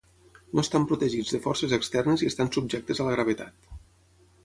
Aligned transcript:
No 0.59 0.63
estan 0.67 0.87
protegits 0.91 1.35
de 1.35 1.41
forces 1.45 1.77
externes 1.79 2.25
i 2.25 2.33
estan 2.33 2.53
subjectes 2.57 3.03
a 3.03 3.09
la 3.11 3.15
gravetat. 3.19 3.73